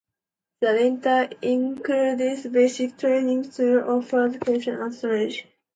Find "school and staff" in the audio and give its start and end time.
4.63-5.01